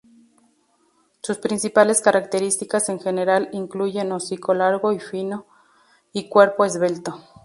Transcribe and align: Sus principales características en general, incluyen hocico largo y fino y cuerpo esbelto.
Sus 1.21 1.37
principales 1.37 2.01
características 2.01 2.89
en 2.89 2.99
general, 2.99 3.49
incluyen 3.51 4.11
hocico 4.11 4.55
largo 4.55 4.91
y 4.93 4.99
fino 4.99 5.45
y 6.11 6.27
cuerpo 6.27 6.65
esbelto. 6.65 7.19